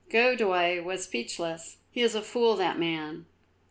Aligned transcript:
Godoy 0.09 0.81
was 0.81 1.03
speechless; 1.03 1.77
he 1.91 2.01
is 2.01 2.15
a 2.15 2.23
fool, 2.23 2.55
that 2.55 2.79
man. 2.79 3.27